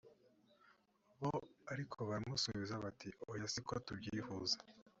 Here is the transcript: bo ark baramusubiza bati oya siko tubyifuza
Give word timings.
bo 1.19 1.31
ark 1.71 1.91
baramusubiza 2.09 2.83
bati 2.83 3.09
oya 3.31 3.45
siko 3.53 3.73
tubyifuza 3.85 4.55